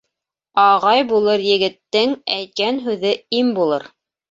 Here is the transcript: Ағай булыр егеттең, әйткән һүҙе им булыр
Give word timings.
Ағай 0.61 1.03
булыр 1.11 1.43
егеттең, 1.49 2.17
әйткән 2.39 2.83
һүҙе 2.89 3.15
им 3.43 3.55
булыр 3.61 3.89